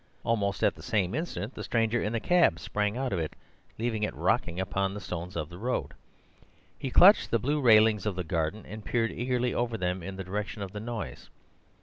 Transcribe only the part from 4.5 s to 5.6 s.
upon the stones of the